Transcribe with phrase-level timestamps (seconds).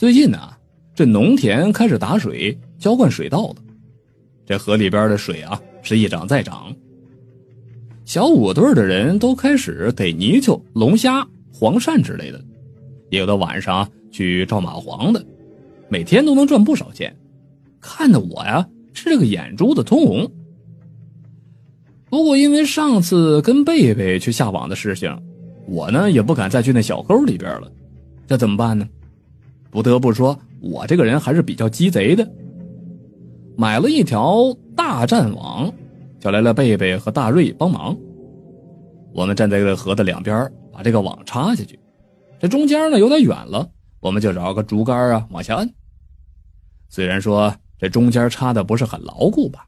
[0.00, 0.38] 最近呢，
[0.94, 3.56] 这农田开始打水浇灌水稻了，
[4.46, 6.74] 这河里边的水啊是一涨再涨。
[8.06, 12.42] 小五队的人都开始逮泥鳅、龙虾、黄鳝之类的，
[13.10, 15.22] 也有的晚上去照蚂蟥的，
[15.90, 17.14] 每天都能赚不少钱，
[17.78, 20.32] 看得我呀是这个眼珠子通红。
[22.08, 25.14] 不过因为上次跟贝贝去下网的事情，
[25.66, 27.70] 我呢也不敢再去那小沟里边了，
[28.26, 28.88] 这怎么办呢？
[29.70, 32.28] 不得不说，我这个人还是比较鸡贼的，
[33.56, 35.72] 买了一条大战网，
[36.18, 37.96] 叫来了贝贝和大瑞帮忙。
[39.12, 41.78] 我们站在这河的两边，把这个网插下去。
[42.40, 43.70] 这中间呢有点远了，
[44.00, 45.72] 我们就找个竹竿啊往下摁。
[46.88, 49.66] 虽然说这中间插的不是很牢固吧，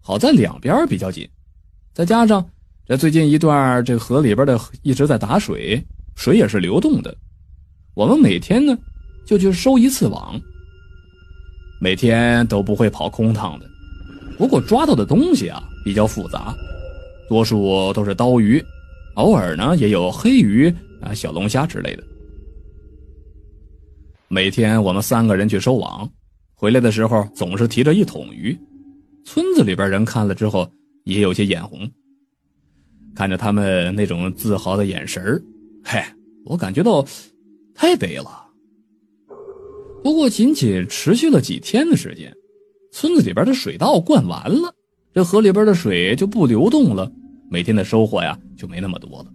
[0.00, 1.26] 好在两边比较紧，
[1.94, 2.46] 再加上
[2.84, 5.82] 这最近一段这河里边的一直在打水，
[6.14, 7.16] 水也是流动的，
[7.94, 8.76] 我们每天呢。
[9.30, 10.40] 就去收一次网，
[11.80, 13.70] 每天都不会跑空趟的。
[14.36, 16.52] 不过抓到的东西啊比较复杂，
[17.28, 18.60] 多数都是刀鱼，
[19.14, 20.68] 偶尔呢也有黑鱼
[21.00, 22.02] 啊、小龙虾之类的。
[24.26, 26.10] 每天我们三个人去收网，
[26.56, 28.58] 回来的时候总是提着一桶鱼。
[29.24, 30.68] 村子里边人看了之后
[31.04, 31.88] 也有些眼红，
[33.14, 35.40] 看着他们那种自豪的眼神
[35.84, 36.02] 嘿，
[36.44, 37.06] 我感觉到
[37.76, 38.49] 太得了。
[40.02, 42.34] 不过，仅仅持续了几天的时间，
[42.90, 44.74] 村子里边的水稻灌完了，
[45.12, 47.10] 这河里边的水就不流动了，
[47.50, 49.26] 每天的收获呀就没那么多了。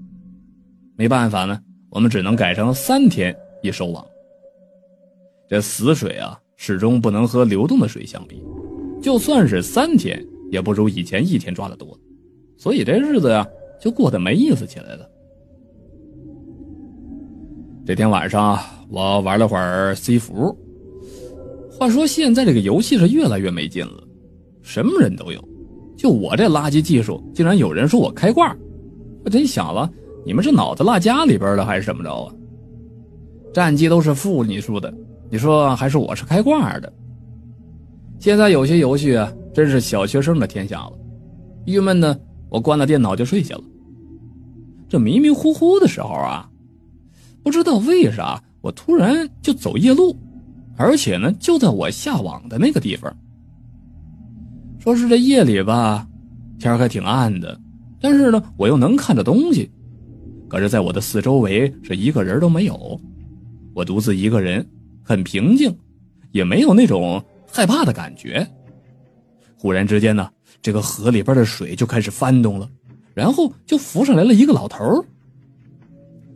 [0.98, 4.06] 没办法呢，我们只能改成三天一收网。
[5.48, 8.42] 这死水啊，始终不能和流动的水相比，
[9.02, 11.98] 就算是三天，也不如以前一天抓的多，
[12.58, 13.48] 所以这日子呀
[13.80, 15.08] 就过得没意思起来了。
[17.86, 20.58] 这天晚上，我玩了会儿 C 服。
[21.70, 24.04] 话说现在这个游戏是越来越没劲了，
[24.64, 25.40] 什么人都有，
[25.96, 28.56] 就我这垃圾技术，竟然有人说我开挂。
[29.24, 29.88] 我真想了，
[30.26, 32.34] 你们是脑子落家里边了还是怎么着啊？
[33.54, 34.92] 战绩都是负你数的，
[35.30, 36.92] 你说还是我是开挂的？
[38.18, 40.94] 现在有些游戏啊，真是小学生的天下了。
[41.68, 42.18] 郁闷呢，
[42.50, 43.64] 我关了电脑就睡下了。
[44.90, 46.50] 这迷迷糊糊的时候啊。
[47.46, 50.18] 不知道为啥，我突然就走夜路，
[50.76, 53.16] 而且呢，就在我下网的那个地方。
[54.80, 56.08] 说是这夜里吧，
[56.58, 57.56] 天还挺暗的，
[58.02, 59.70] 但是呢，我又能看着东西。
[60.50, 63.00] 可是，在我的四周围是一个人都没有，
[63.76, 64.68] 我独自一个人，
[65.04, 65.72] 很平静，
[66.32, 68.48] 也没有那种害怕的感觉。
[69.56, 70.28] 忽然之间呢，
[70.64, 72.68] 这个河里边的水就开始翻动了，
[73.14, 75.06] 然后就浮上来了一个老头。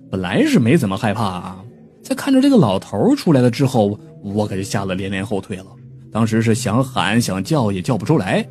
[0.09, 1.63] 本来是没怎么害怕啊，
[2.01, 5.67] 在看着这个老头出来了之后，我可就吓得连连后退了。
[6.11, 8.47] 当时是想喊想叫也叫不出来。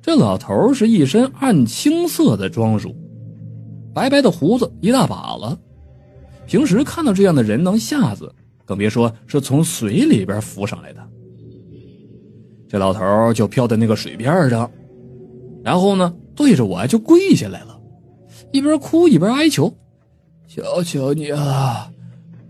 [0.00, 2.92] 这老头是一身暗青色的装束，
[3.94, 5.56] 白白的胡子一大把了。
[6.44, 11.00] 平时看到这样的人能吓死，更别说是从水里边浮上来的。
[12.68, 14.68] 这老头就飘在那个水边上，
[15.62, 17.78] 然后呢，对着我就跪下来了，
[18.50, 19.72] 一边哭一边哀求。
[20.54, 21.90] 求求你了，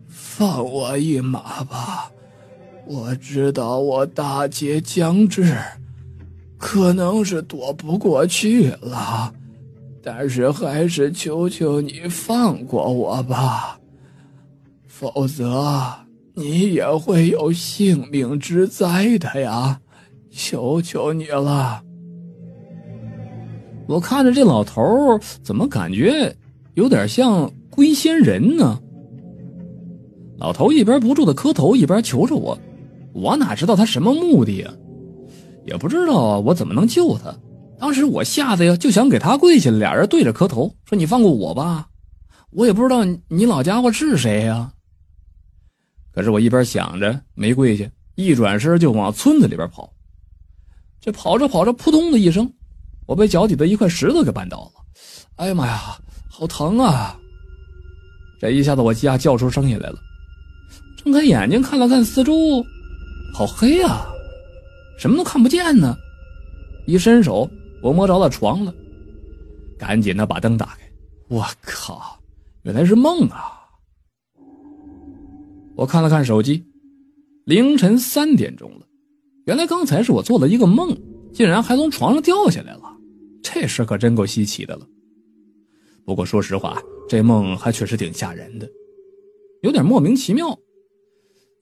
[0.08, 2.10] 放我一马吧！
[2.84, 5.56] 我知道我大劫将至，
[6.58, 9.32] 可能是躲不过去了，
[10.02, 13.78] 但是还是求求你放过我吧，
[14.88, 15.94] 否则
[16.34, 19.80] 你也会有性命之灾的呀！
[20.28, 21.80] 求求你了！
[23.86, 24.82] 我看着这老头，
[25.40, 26.34] 怎么感觉
[26.74, 27.48] 有点像……
[27.72, 28.78] 龟仙人呢？
[30.36, 32.58] 老头一边不住的磕头，一边求着我。
[33.14, 34.70] 我哪知道他什么目的呀？
[35.64, 37.34] 也不知道我怎么能救他。
[37.78, 41.88] 当时我吓得呀，就想给他跪下，俩人对着磕头，说：“你放过我吧。”
[42.52, 44.70] 我也不知道你老家伙是谁呀。
[46.12, 49.90] 可是我一边想着没跪下，一转身就往村子里边跑。
[51.00, 52.52] 这跑着跑着，扑通的一声，
[53.06, 54.82] 我被脚底的一块石头给绊倒了。
[55.36, 55.98] 哎呀妈呀，
[56.28, 57.18] 好疼啊！
[58.42, 59.98] 这一下子，我吓叫出声音来了，
[60.96, 62.60] 睁开眼睛看了看四周，
[63.32, 64.04] 好黑啊，
[64.98, 65.96] 什么都看不见呢。
[66.88, 67.48] 一伸手，
[67.80, 68.74] 我摸着了床了，
[69.78, 70.78] 赶紧的把灯打开。
[71.28, 72.18] 我靠，
[72.62, 73.60] 原来是梦啊！
[75.76, 76.64] 我看了看手机，
[77.44, 78.84] 凌晨三点钟了。
[79.44, 81.00] 原来刚才是我做了一个梦，
[81.32, 82.82] 竟然还从床上掉下来了，
[83.40, 84.84] 这事可真够稀奇的了。
[86.04, 86.82] 不过说实话。
[87.08, 88.68] 这梦还确实挺吓人的，
[89.62, 90.58] 有点莫名其妙。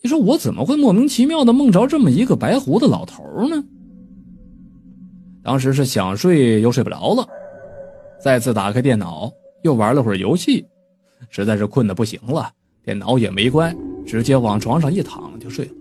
[0.03, 3.63] 你说我怎么会莫名其妙的梦着这么一个白胡子老头呢？
[5.43, 7.27] 当时是想睡又睡不着了，
[8.23, 9.31] 再次打开电脑
[9.63, 10.65] 又玩了会儿游戏，
[11.31, 12.51] 实在是困得不行了，
[12.85, 13.77] 电脑也没关，
[14.07, 15.73] 直接往床上一躺就睡了。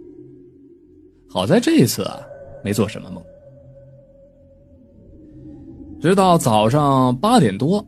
[1.30, 2.20] 好在这次啊
[2.64, 3.24] 没做什么梦。
[6.02, 7.86] 直到早上八点多，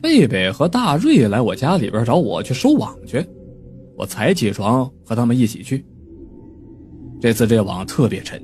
[0.00, 3.24] 贝贝和大瑞来我家里边找我去收网去，
[3.96, 5.84] 我才起床和他们一起去。
[7.20, 8.42] 这次这网特别沉。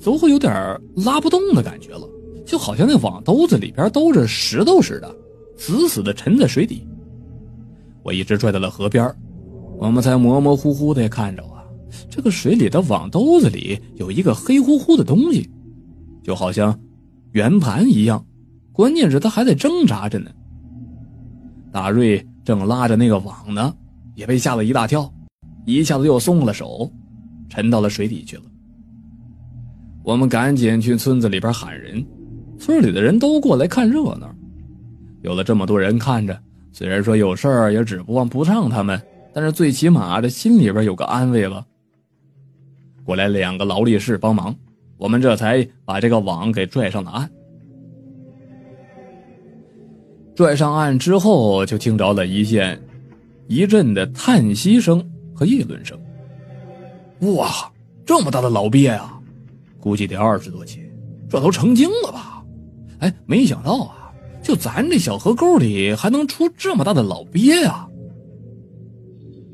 [0.00, 2.08] 似乎有点拉不动的感觉了，
[2.46, 5.14] 就好像那网兜子里边兜着石头似的，
[5.56, 6.86] 死死的沉在水底。
[8.04, 9.12] 我一直拽到了河边，
[9.76, 11.64] 我们才模模糊糊的看着啊，
[12.08, 15.50] 这个水里的网兜子里有一个黑乎乎的东西，
[16.22, 16.78] 就好像
[17.32, 18.24] 圆盘一样，
[18.78, 20.30] 关键是他还在挣扎着呢。
[21.72, 23.74] 大瑞正拉着那个网呢，
[24.14, 25.12] 也被吓了一大跳，
[25.66, 26.88] 一下子又松了手，
[27.48, 28.44] 沉到了水底去了。
[30.04, 32.06] 我们赶紧去村子里边喊人，
[32.56, 34.32] 村里的人都过来看热闹。
[35.22, 36.40] 有了这么多人看着，
[36.70, 39.02] 虽然说有事儿也指望不上他们，
[39.34, 41.66] 但是最起码这心里边有个安慰了。
[43.02, 44.54] 过来两个劳力士帮忙，
[44.98, 47.28] 我们这才把这个网给拽上了岸。
[50.38, 52.80] 拽上岸之后，就听着了一线
[53.48, 55.04] 一阵的叹息声
[55.34, 55.98] 和议论声。
[57.34, 57.50] 哇，
[58.06, 59.18] 这么大的老鳖呀！
[59.80, 60.80] 估计得二十多斤，
[61.28, 62.44] 这都成精了吧？
[63.00, 67.88] 哎，没想到啊，就咱这小河沟里还能出这么大的老鳖啊！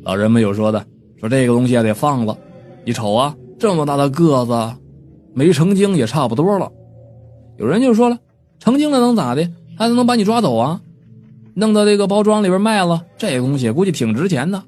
[0.03, 0.85] 老人们有说的，
[1.19, 2.37] 说这个东西得放了。
[2.85, 4.77] 你瞅啊，这么大的个子，
[5.33, 6.71] 没成精也差不多了。
[7.57, 8.19] 有人就说了，
[8.59, 9.51] 成精了能咋的？
[9.76, 10.81] 还能把你抓走啊？
[11.56, 14.62] 弄到这个包装里边卖了，这东西估计挺值钱的。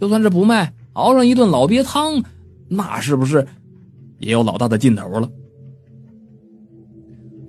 [0.00, 2.22] 就算是不卖，熬上一顿老鳖汤，
[2.66, 3.46] 那是不是？
[4.18, 5.28] 也有老大的劲头了。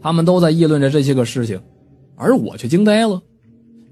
[0.01, 1.59] 他们都在议论着这些个事情，
[2.15, 3.21] 而我却惊呆了，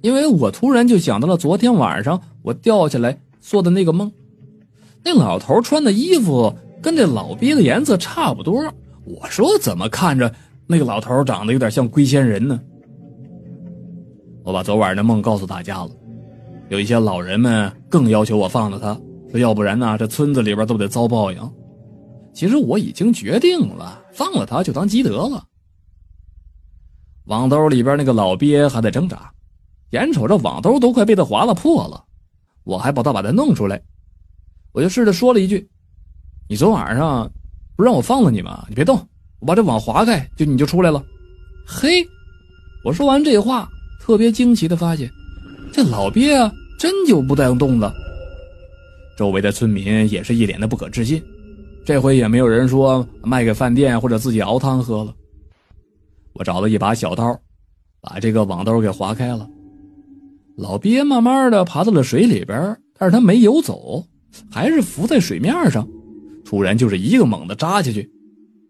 [0.02, 4.12] 因为我突然就想到了昨天晚上我掉下来做的那个梦。
[5.02, 8.62] 那老头穿的衣服跟这老鳖的颜色差不多，
[9.06, 10.34] 我说怎么看着
[10.68, 12.60] 那个老头长得有点像龟仙人呢？
[14.44, 15.90] 我把昨晚的梦告诉大家了，
[16.70, 18.94] 有一些老人们更要求我放了他，
[19.32, 21.52] 说要不然呢这村子里边都得遭报应。
[22.34, 25.46] 其实我已经决定了，放了他就当积德了。
[27.26, 29.32] 网兜里边那个老鳖还在挣扎，
[29.92, 32.04] 眼瞅着网兜都快被他划了破了，
[32.66, 33.82] 我还把他把他弄出来，
[34.74, 35.70] 我就试着说了一句
[36.50, 37.32] ：“你昨晚上
[37.78, 38.66] 不让我放了你吗？
[38.68, 38.98] 你别动，
[39.40, 41.02] 我把这网划开，就你就出来了。”
[41.66, 42.06] 嘿，
[42.84, 43.70] 我说完这话，
[44.06, 45.10] 特别惊奇的发现，
[45.72, 47.94] 这老鳖啊真就不带动了。
[49.18, 51.24] 周围的村民也是一脸的不可置信。
[51.86, 55.16] 这回也没有人说卖给饭店或者自己熬汤喝了。
[56.34, 57.40] 我找了一把小刀，
[58.02, 59.50] 把这个网兜给划开了。
[60.58, 64.06] 老鳖慢慢的爬到了水里边，但是他没游走，
[64.52, 65.88] 还是浮在水面上。
[66.44, 68.12] 突然就是一个猛的扎下去，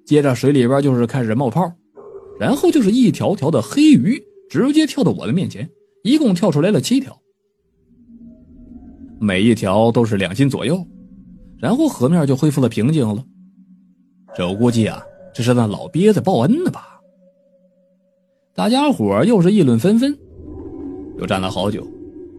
[0.06, 1.72] 接着水里边就是开始冒泡，
[2.40, 5.68] 然后就是一条条的黑鱼直接跳到我的面前，
[6.04, 7.20] 一共跳出来了七条，
[9.20, 10.80] 每一条都是两斤左右。
[11.58, 13.26] 然后河面就恢复了平静了。
[14.36, 15.02] 这我估计啊，
[15.34, 17.02] 这是那老鳖在报恩呢吧？
[18.54, 20.16] 大家伙又是议论纷纷。
[21.18, 21.88] 又站了好久，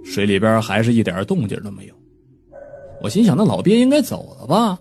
[0.04, 1.94] 水里边还是一点动静都没有。
[3.02, 4.78] 我心想，那老鳖应该走了吧？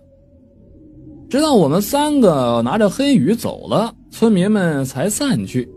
[1.32, 5.68] 直到我们三个拿着黑鱼走了，村民们才散去。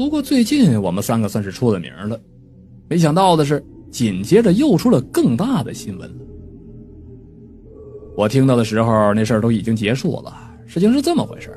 [0.00, 2.18] 不过最近我们三个算是出了名了。
[2.88, 6.10] 没想到的是，紧接着又出了更大的新闻。
[8.16, 10.34] 我听到的时候，那事儿都已经结束了。
[10.64, 11.54] 事情是这么回事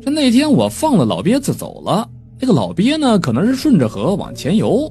[0.00, 2.08] 这那天我放了老鳖子走了，
[2.40, 4.90] 那个老鳖呢，可能是顺着河往前游，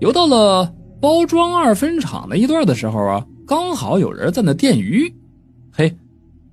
[0.00, 5.10] 游到了包装二分厂那一段的时候啊，刚好有人在那电鱼。
[5.72, 5.96] 嘿，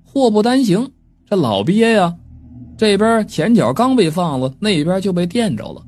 [0.02, 0.90] 祸不单行，
[1.28, 2.16] 这老鳖呀，
[2.80, 5.84] 这边前脚刚被放了，那边就被电着了。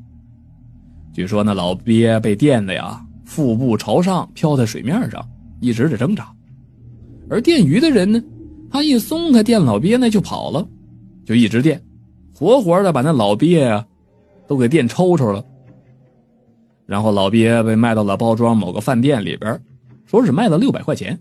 [1.11, 5.27] 据说那老鳖被电的呀，腹部朝上漂在水面上，
[5.59, 6.31] 一直在挣扎。
[7.31, 8.23] 而电鱼的人呢，
[8.71, 10.69] 他一松开电老鳖，呢就跑了，
[11.25, 11.83] 就一直电，
[12.35, 13.83] 活活的把那老鳖，
[14.47, 15.43] 都给电抽抽了。
[16.85, 19.59] 然后老鳖被卖到了包装某个饭店里边，
[20.05, 21.19] 说是卖了六百块钱。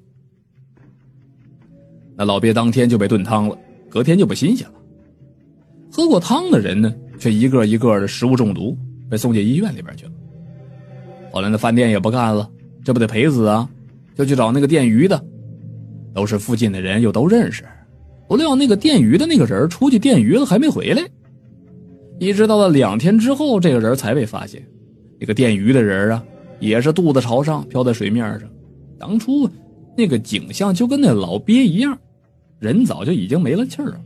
[2.18, 3.58] 那老鳖当天就被炖汤了，
[3.90, 4.81] 隔天就不新鲜了。
[5.92, 8.78] 喝过汤的人呢，却一个一个的食物中毒，
[9.10, 10.12] 被送进医院里边去了。
[11.32, 12.50] 后来那饭店也不干了，
[12.84, 13.70] 这不得赔死啊？
[14.16, 15.22] 就去找那个电鱼的，
[16.14, 17.64] 都是附近的人，又都认识。
[18.28, 21.04] 不料那个电鱼的那个人出去电鱼了，还没回来。
[22.20, 24.66] 一直到了两天之后，这个人才被发现。
[25.20, 26.24] 那个电鱼的人啊，
[26.60, 28.50] 也是肚子朝上漂在水面上。
[28.98, 29.50] 当初
[29.98, 31.98] 那个景象就跟那老鳖一样，
[32.60, 34.02] 人早就已经没了气儿了。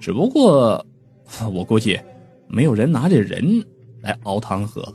[0.00, 0.84] 只不过，
[1.52, 2.00] 我估计
[2.48, 3.62] 没有人拿这人
[4.00, 4.94] 来熬汤喝了。